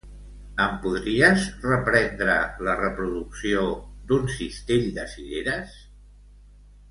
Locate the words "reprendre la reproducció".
1.65-3.61